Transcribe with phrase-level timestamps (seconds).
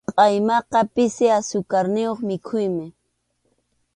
[0.15, 2.87] Qʼaymaqa pisi asukarniyuq mikhuymi.